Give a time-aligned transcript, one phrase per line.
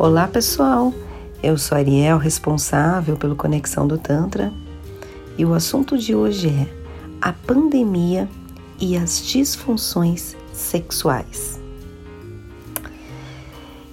[0.00, 0.94] Olá pessoal,
[1.42, 4.52] eu sou Ariel, responsável pelo Conexão do Tantra,
[5.36, 6.68] e o assunto de hoje é
[7.20, 8.28] a pandemia
[8.78, 11.58] e as disfunções sexuais.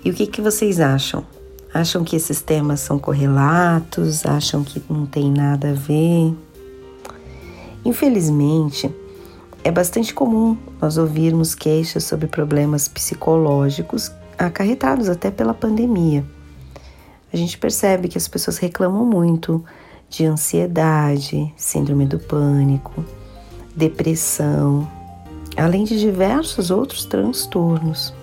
[0.04, 1.26] E o que, que vocês acham?
[1.74, 4.28] Acham que esses temas são correlatos?
[4.28, 6.36] Acham que não tem nada a ver?
[7.84, 8.94] Infelizmente,
[9.64, 16.26] é bastante comum nós ouvirmos queixas sobre problemas psicológicos acarretados até pela pandemia.
[17.32, 19.64] A gente percebe que as pessoas reclamam muito
[20.10, 23.04] de ansiedade, síndrome do pânico,
[23.76, 24.90] depressão,
[25.58, 28.14] além de diversos outros transtornos.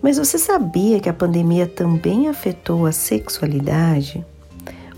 [0.00, 4.24] Mas você sabia que a pandemia também afetou a sexualidade?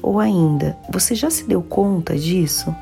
[0.01, 2.75] Ou ainda, você já se deu conta disso?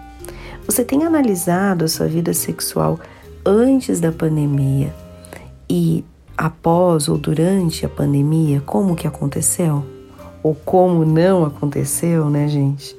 [0.66, 2.98] Você tem analisado a sua vida sexual
[3.44, 4.94] antes da pandemia
[5.68, 6.04] e
[6.36, 9.84] após ou durante a pandemia, como que aconteceu?
[10.42, 12.96] Ou como não aconteceu, né, gente?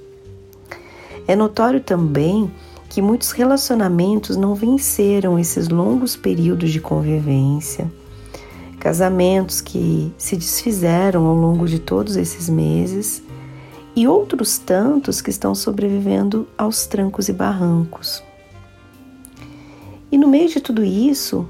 [1.28, 2.52] É notório também
[2.90, 7.92] que muitos relacionamentos não venceram esses longos períodos de convivência.
[8.80, 13.24] Casamentos que se desfizeram ao longo de todos esses meses
[13.96, 18.24] e outros tantos que estão sobrevivendo aos trancos e barrancos.
[20.12, 21.48] E no meio de tudo isso,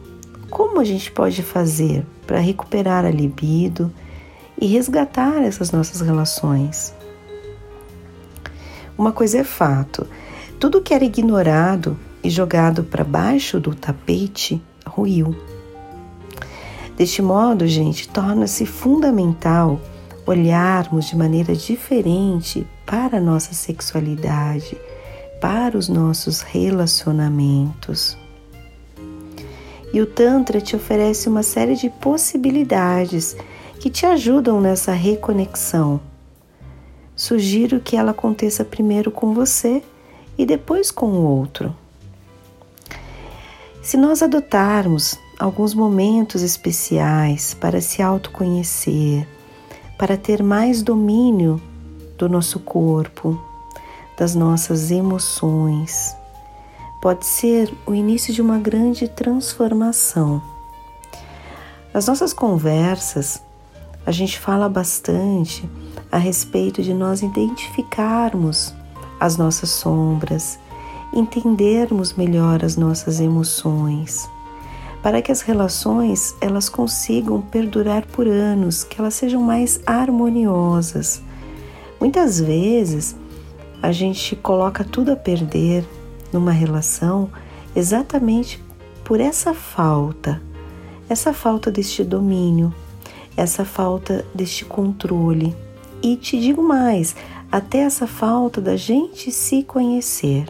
[0.53, 3.91] como a gente pode fazer para recuperar a libido
[4.61, 6.93] e resgatar essas nossas relações?
[8.95, 10.05] Uma coisa é fato:
[10.59, 15.35] tudo que era ignorado e jogado para baixo do tapete ruiu.
[16.95, 19.81] Deste modo, gente, torna-se fundamental
[20.23, 24.77] olharmos de maneira diferente para a nossa sexualidade,
[25.41, 28.21] para os nossos relacionamentos.
[29.93, 33.37] E o Tantra te oferece uma série de possibilidades
[33.79, 36.01] que te ajudam nessa reconexão.
[37.15, 39.83] Sugiro que ela aconteça primeiro com você
[40.35, 41.75] e depois com o outro.
[43.83, 49.27] Se nós adotarmos alguns momentos especiais para se autoconhecer,
[49.97, 51.61] para ter mais domínio
[52.17, 53.39] do nosso corpo,
[54.17, 56.15] das nossas emoções,
[57.03, 60.41] pode ser o início de uma grande transformação.
[61.93, 63.43] Nas nossas conversas,
[64.05, 65.69] a gente fala bastante
[66.09, 68.73] a respeito de nós identificarmos
[69.19, 70.57] as nossas sombras,
[71.13, 74.25] entendermos melhor as nossas emoções,
[75.01, 81.21] para que as relações elas consigam perdurar por anos, que elas sejam mais harmoniosas.
[81.99, 83.13] Muitas vezes
[83.81, 85.85] a gente coloca tudo a perder
[86.33, 87.29] numa relação
[87.75, 88.61] exatamente
[89.03, 90.41] por essa falta,
[91.09, 92.73] essa falta deste domínio,
[93.35, 95.55] essa falta deste controle.
[96.01, 97.15] E te digo mais,
[97.51, 100.45] até essa falta da gente se conhecer.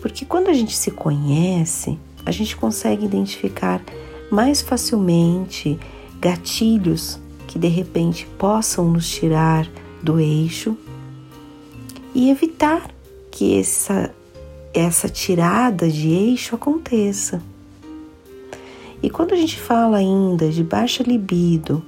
[0.00, 3.82] Porque quando a gente se conhece, a gente consegue identificar
[4.30, 5.78] mais facilmente
[6.20, 9.68] gatilhos que de repente possam nos tirar
[10.02, 10.76] do eixo
[12.14, 12.90] e evitar
[13.30, 14.12] que essa
[14.76, 17.42] essa tirada de eixo aconteça.
[19.02, 21.82] E quando a gente fala ainda de baixa libido,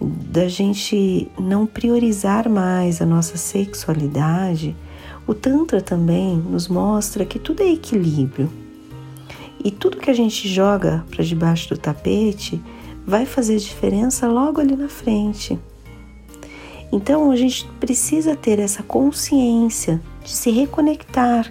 [0.00, 4.74] da gente não priorizar mais a nossa sexualidade,
[5.26, 8.50] o Tantra também nos mostra que tudo é equilíbrio.
[9.62, 12.60] E tudo que a gente joga para debaixo do tapete
[13.06, 15.58] vai fazer diferença logo ali na frente.
[16.90, 21.50] Então a gente precisa ter essa consciência de se reconectar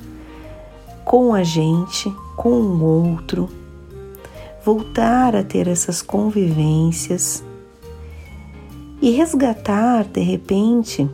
[1.06, 3.50] com a gente, com o outro,
[4.64, 7.44] voltar a ter essas convivências
[9.02, 11.10] e resgatar de repente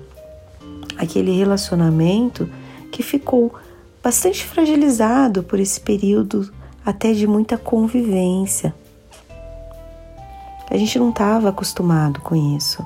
[0.97, 2.49] aquele relacionamento
[2.91, 3.53] que ficou
[4.03, 6.51] bastante fragilizado por esse período
[6.85, 8.73] até de muita convivência.
[10.69, 12.85] A gente não estava acostumado com isso.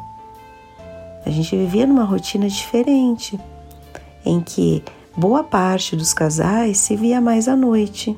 [1.25, 3.39] A gente vivia numa rotina diferente,
[4.25, 4.83] em que
[5.15, 8.17] boa parte dos casais se via mais à noite,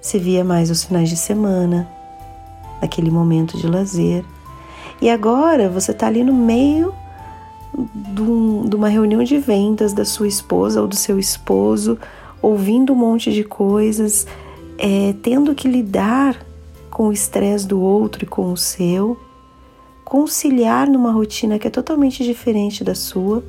[0.00, 1.88] se via mais os finais de semana,
[2.80, 4.24] naquele momento de lazer.
[5.00, 6.94] E agora você está ali no meio
[8.64, 11.98] de uma reunião de vendas da sua esposa ou do seu esposo,
[12.40, 14.26] ouvindo um monte de coisas,
[14.78, 16.36] é, tendo que lidar
[16.90, 19.18] com o estresse do outro e com o seu,
[20.04, 23.42] conciliar numa rotina que é totalmente diferente da sua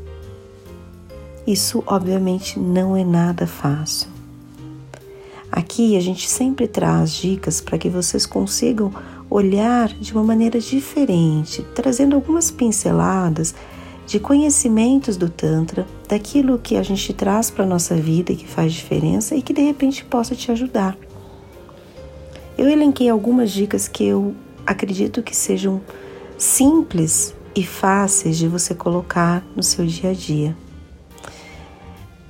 [1.48, 4.10] isso, obviamente, não é nada fácil.
[5.50, 8.92] Aqui a gente sempre traz dicas para que vocês consigam
[9.30, 13.56] olhar de uma maneira diferente, trazendo algumas pinceladas
[14.06, 18.48] de conhecimentos do Tantra, daquilo que a gente traz para a nossa vida e que
[18.48, 20.98] faz diferença e que de repente possa te ajudar.
[22.58, 24.36] Eu elenquei algumas dicas que eu
[24.66, 25.82] acredito que sejam
[26.38, 30.56] simples e fáceis de você colocar no seu dia a dia.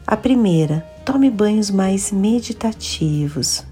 [0.10, 3.66] A primeira, tome banhos mais meditativos.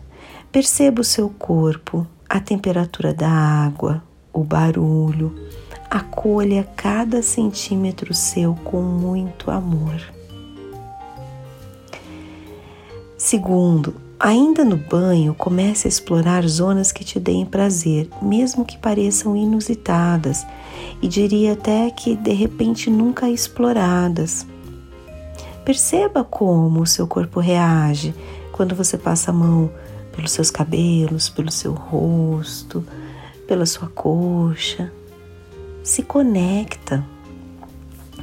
[0.51, 4.03] Perceba o seu corpo, a temperatura da água,
[4.33, 5.33] o barulho,
[5.89, 9.95] acolha cada centímetro seu com muito amor.
[13.17, 19.37] Segundo, ainda no banho, comece a explorar zonas que te deem prazer, mesmo que pareçam
[19.37, 20.45] inusitadas
[21.01, 24.45] e diria até que de repente nunca exploradas.
[25.65, 28.13] Perceba como o seu corpo reage
[28.51, 29.71] quando você passa a mão
[30.15, 32.85] pelos seus cabelos, pelo seu rosto,
[33.47, 34.91] pela sua coxa.
[35.83, 37.03] Se conecta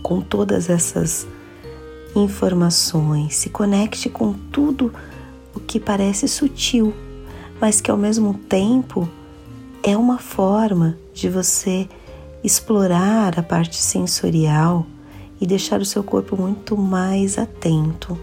[0.05, 1.27] com todas essas
[2.15, 4.94] informações, se conecte com tudo
[5.53, 6.94] o que parece sutil,
[7.61, 9.09] mas que ao mesmo tempo
[9.83, 11.89] é uma forma de você
[12.44, 14.87] explorar a parte sensorial
[15.43, 18.19] e deixar o seu corpo muito mais atento.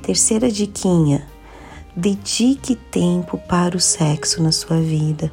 [0.00, 1.28] Terceira diquinha:
[1.94, 5.30] dedique tempo para o sexo na sua vida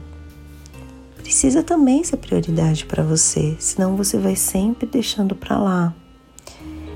[1.27, 5.93] precisa também ser prioridade para você, senão você vai sempre deixando para lá.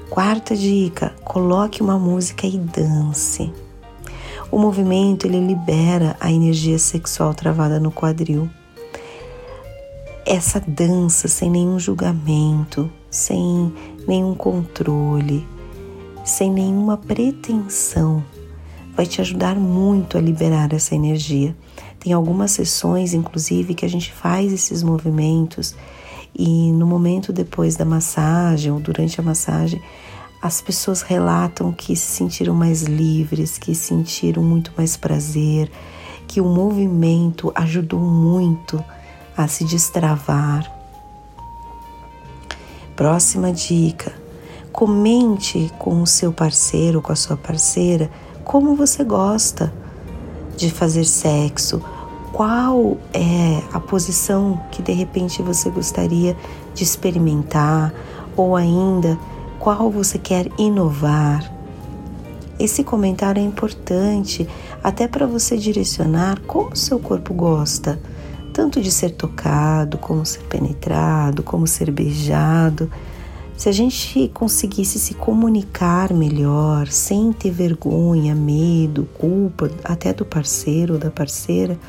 [0.09, 3.51] Quarta dica: coloque uma música e dance.
[4.49, 8.49] O movimento ele libera a energia sexual travada no quadril.
[10.33, 13.73] Essa dança sem nenhum julgamento, sem
[14.07, 15.45] nenhum controle,
[16.23, 18.23] sem nenhuma pretensão,
[18.95, 21.53] vai te ajudar muito a liberar essa energia.
[21.99, 25.75] Tem algumas sessões, inclusive, que a gente faz esses movimentos
[26.33, 29.81] e no momento depois da massagem ou durante a massagem,
[30.41, 35.69] as pessoas relatam que se sentiram mais livres, que sentiram muito mais prazer,
[36.25, 38.81] que o movimento ajudou muito
[39.35, 40.71] a se destravar.
[42.95, 44.13] Próxima dica:
[44.71, 48.09] comente com o seu parceiro, com a sua parceira,
[48.43, 49.73] como você gosta
[50.55, 51.81] de fazer sexo,
[52.31, 56.35] qual é a posição que de repente você gostaria
[56.73, 57.93] de experimentar
[58.35, 59.17] ou ainda
[59.59, 61.51] qual você quer inovar.
[62.59, 64.47] Esse comentário é importante
[64.83, 67.99] até para você direcionar como seu corpo gosta,
[68.51, 72.89] tanto de ser tocado, como ser penetrado, como ser beijado
[73.61, 80.95] se a gente conseguisse se comunicar melhor, sem ter vergonha, medo, culpa, até do parceiro
[80.95, 81.79] ou da parceira,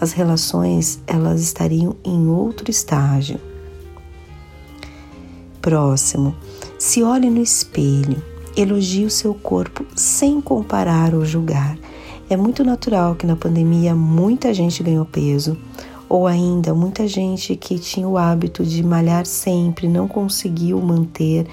[0.00, 3.40] as relações elas estariam em outro estágio.
[5.60, 6.32] Próximo,
[6.78, 8.22] se olhe no espelho,
[8.56, 11.76] elogie o seu corpo sem comparar ou julgar.
[12.30, 15.58] É muito natural que na pandemia muita gente ganhou peso
[16.08, 21.46] ou ainda muita gente que tinha o hábito de malhar sempre não conseguiu manter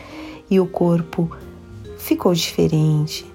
[0.50, 1.29] e o corpo
[1.97, 3.25] ficou diferente.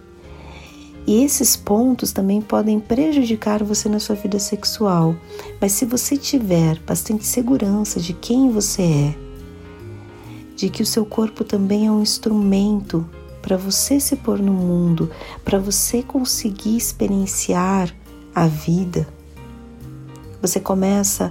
[1.07, 5.17] E esses pontos também podem prejudicar você na sua vida sexual.
[5.59, 9.15] Mas se você tiver bastante segurança de quem você é,
[10.55, 13.09] de que o seu corpo também é um instrumento
[13.41, 15.11] para você se pôr no mundo,
[15.43, 17.95] para você conseguir experienciar
[18.35, 19.09] a vida,
[20.49, 21.31] você começa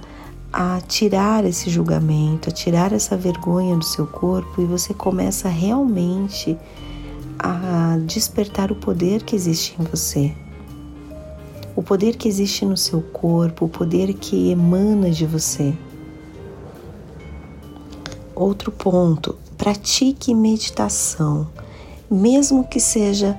[0.52, 6.56] a tirar esse julgamento, a tirar essa vergonha do seu corpo e você começa realmente
[7.36, 10.32] a despertar o poder que existe em você.
[11.74, 15.74] O poder que existe no seu corpo, o poder que emana de você.
[18.36, 21.48] Outro ponto, pratique meditação,
[22.08, 23.36] mesmo que seja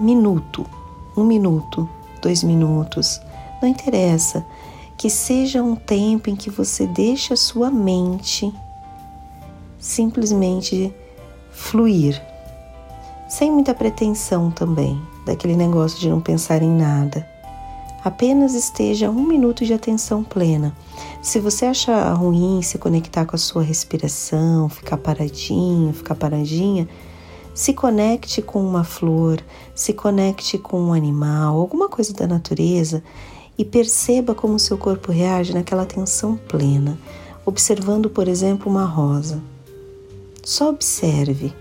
[0.00, 0.66] minuto,
[1.14, 1.86] um minuto,
[2.22, 3.20] dois minutos,
[3.60, 4.44] não interessa
[4.98, 8.52] que seja um tempo em que você deixe a sua mente
[9.78, 10.92] simplesmente
[11.52, 12.20] fluir,
[13.28, 17.24] sem muita pretensão também, daquele negócio de não pensar em nada.
[18.04, 20.74] Apenas esteja um minuto de atenção plena.
[21.22, 26.88] Se você achar ruim se conectar com a sua respiração, ficar paradinho, ficar paradinha,
[27.54, 29.40] se conecte com uma flor,
[29.74, 33.02] se conecte com um animal, alguma coisa da natureza
[33.58, 36.96] e perceba como seu corpo reage naquela atenção plena,
[37.44, 39.42] observando, por exemplo, uma rosa.
[40.44, 41.52] Só observe,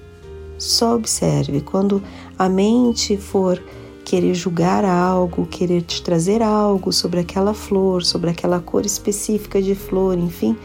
[0.60, 1.60] só observe.
[1.62, 2.01] Quando
[2.38, 3.62] a mente for
[4.06, 9.74] querer julgar algo, querer te trazer algo sobre aquela flor, sobre aquela cor específica de
[9.74, 10.56] flor, enfim,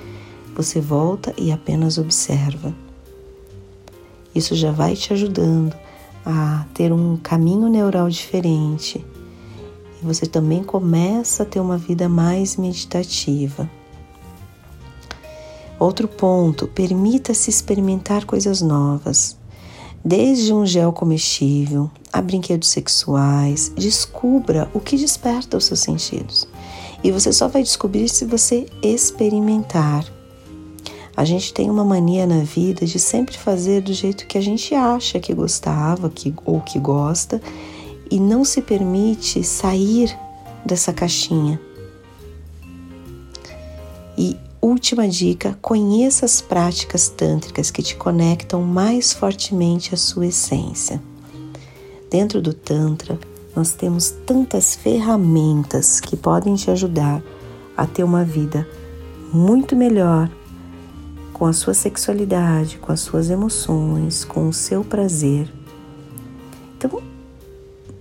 [0.54, 2.74] você volta e apenas observa.
[4.34, 5.74] Isso já vai te ajudando
[6.24, 9.04] a ter um caminho neural diferente.
[10.02, 13.70] Você também começa a ter uma vida mais meditativa.
[15.78, 19.36] Outro ponto, permita-se experimentar coisas novas.
[20.04, 26.48] Desde um gel comestível a brinquedos sexuais, descubra o que desperta os seus sentidos.
[27.04, 30.04] E você só vai descobrir se você experimentar.
[31.16, 34.74] A gente tem uma mania na vida de sempre fazer do jeito que a gente
[34.74, 37.40] acha que gostava que, ou que gosta
[38.12, 40.14] e não se permite sair
[40.66, 41.58] dessa caixinha.
[44.18, 51.02] E última dica: conheça as práticas tântricas que te conectam mais fortemente à sua essência.
[52.10, 53.18] Dentro do Tantra,
[53.56, 57.22] nós temos tantas ferramentas que podem te ajudar
[57.74, 58.68] a ter uma vida
[59.32, 60.30] muito melhor
[61.32, 65.50] com a sua sexualidade, com as suas emoções, com o seu prazer.
[66.76, 67.11] Então,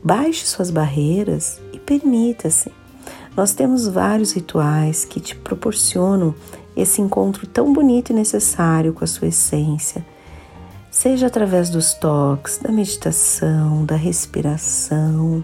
[0.04, 2.72] baixe suas barreiras e permita-se.
[3.36, 6.36] Nós temos vários rituais que te proporcionam
[6.76, 10.06] esse encontro tão bonito e necessário com a sua essência,
[10.90, 15.44] seja através dos toques, da meditação, da respiração,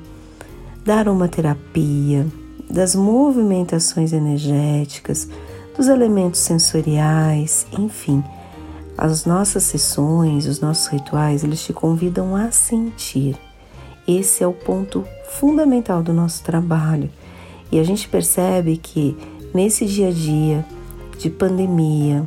[0.85, 2.25] da aromaterapia,
[2.69, 5.29] das movimentações energéticas
[5.75, 8.23] dos elementos sensoriais, enfim.
[8.97, 13.37] As nossas sessões, os nossos rituais, eles te convidam a sentir.
[14.07, 17.09] Esse é o ponto fundamental do nosso trabalho.
[17.71, 19.17] E a gente percebe que
[19.53, 20.65] nesse dia a dia
[21.19, 22.25] de pandemia,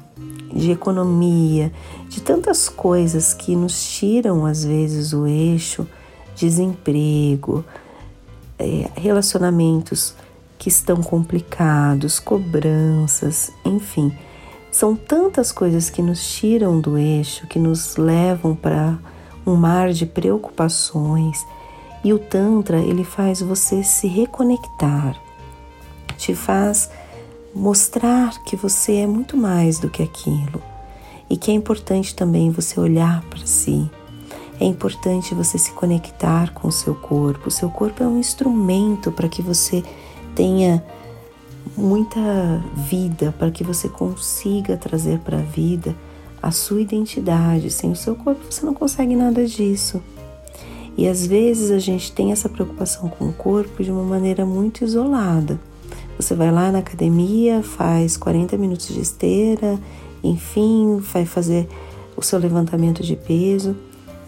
[0.52, 1.72] de economia,
[2.08, 5.86] de tantas coisas que nos tiram às vezes o eixo,
[6.34, 7.64] desemprego,
[8.58, 10.14] é, relacionamentos
[10.58, 14.12] que estão complicados, cobranças, enfim.
[14.70, 18.98] São tantas coisas que nos tiram do eixo, que nos levam para
[19.46, 21.44] um mar de preocupações.
[22.02, 25.20] E o Tantra, ele faz você se reconectar,
[26.16, 26.90] te faz
[27.54, 30.62] mostrar que você é muito mais do que aquilo
[31.28, 33.90] e que é importante também você olhar para si.
[34.58, 37.48] É importante você se conectar com o seu corpo.
[37.48, 39.82] O seu corpo é um instrumento para que você
[40.34, 40.84] tenha
[41.76, 42.20] muita
[42.74, 45.94] vida, para que você consiga trazer para a vida
[46.42, 47.70] a sua identidade.
[47.70, 50.02] Sem o seu corpo você não consegue nada disso.
[51.00, 54.84] E às vezes a gente tem essa preocupação com o corpo de uma maneira muito
[54.84, 55.58] isolada.
[56.18, 59.80] Você vai lá na academia, faz 40 minutos de esteira,
[60.22, 61.66] enfim, vai fazer
[62.14, 63.74] o seu levantamento de peso.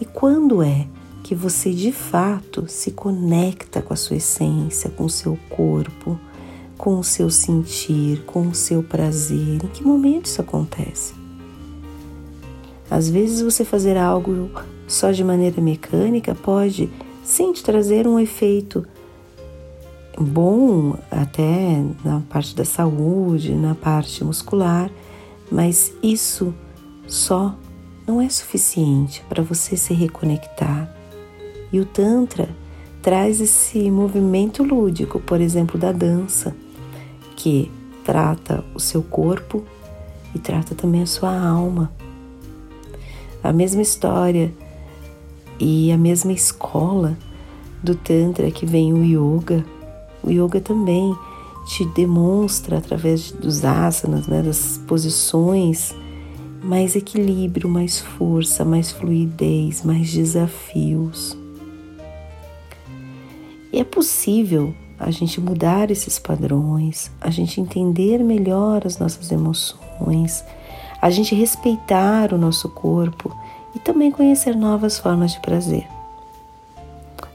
[0.01, 0.87] E quando é
[1.21, 6.19] que você de fato se conecta com a sua essência, com o seu corpo,
[6.75, 9.63] com o seu sentir, com o seu prazer.
[9.63, 11.13] Em que momento isso acontece?
[12.89, 14.49] Às vezes você fazer algo
[14.93, 16.89] só de maneira mecânica pode
[17.23, 18.85] sim te trazer um efeito
[20.19, 24.91] bom até na parte da saúde, na parte muscular,
[25.51, 26.53] mas isso
[27.07, 27.55] só
[28.05, 30.95] não é suficiente para você se reconectar
[31.71, 32.47] e o Tantra
[33.01, 36.55] traz esse movimento lúdico, por exemplo, da dança,
[37.35, 37.71] que
[38.05, 39.63] trata o seu corpo
[40.35, 41.91] e trata também a sua alma.
[43.43, 44.53] A mesma história
[45.59, 47.17] e a mesma escola
[47.81, 49.65] do Tantra que vem o Yoga.
[50.23, 51.15] O Yoga também
[51.65, 55.95] te demonstra através dos asanas, né, das posições,
[56.63, 61.37] mais equilíbrio, mais força, mais fluidez, mais desafios.
[63.71, 70.43] E é possível a gente mudar esses padrões, a gente entender melhor as nossas emoções,
[71.01, 73.35] a gente respeitar o nosso corpo
[73.75, 75.87] e também conhecer novas formas de prazer.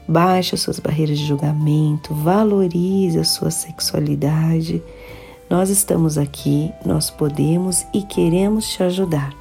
[0.07, 4.81] Baixe as suas barreiras de julgamento, valorize a sua sexualidade.
[5.47, 9.35] Nós estamos aqui, nós podemos e queremos te ajudar.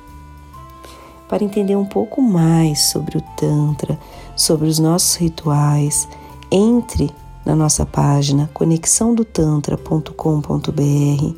[1.27, 3.99] Para entender um pouco mais sobre o Tantra,
[4.37, 6.07] sobre os nossos rituais,
[6.51, 7.11] entre
[7.45, 11.35] na nossa página conexãodotantra.com.br,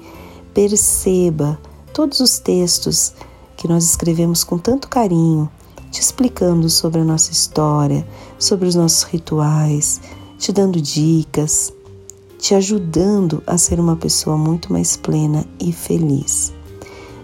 [0.52, 1.56] perceba
[1.92, 3.14] todos os textos
[3.60, 5.46] que nós escrevemos com tanto carinho,
[5.90, 10.00] te explicando sobre a nossa história, sobre os nossos rituais,
[10.38, 11.70] te dando dicas,
[12.38, 16.54] te ajudando a ser uma pessoa muito mais plena e feliz.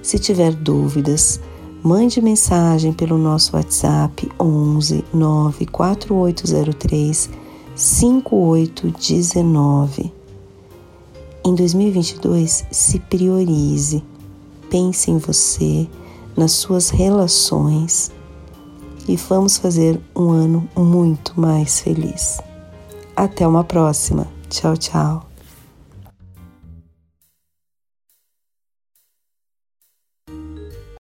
[0.03, 1.41] Se tiver dúvidas,
[1.83, 7.31] mande mensagem pelo nosso WhatsApp 11 94803
[7.75, 10.13] 5819.
[11.43, 14.05] Em 2022, se priorize,
[14.69, 15.89] pense em você,
[16.37, 18.13] nas suas relações
[19.09, 22.41] e vamos fazer um ano muito mais feliz.
[23.15, 24.27] Até uma próxima.
[24.49, 25.26] Tchau, tchau.